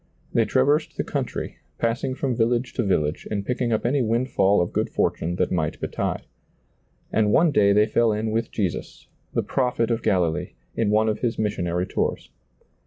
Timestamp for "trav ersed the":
0.47-1.03